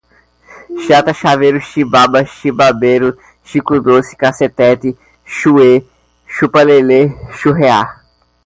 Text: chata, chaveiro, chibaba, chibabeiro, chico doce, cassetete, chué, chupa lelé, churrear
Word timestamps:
chata, 0.85 1.13
chaveiro, 1.13 1.59
chibaba, 1.67 2.19
chibabeiro, 2.35 3.09
chico 3.47 3.73
doce, 3.85 4.11
cassetete, 4.21 4.89
chué, 5.35 5.69
chupa 6.33 6.61
lelé, 6.69 6.99
churrear 7.37 7.85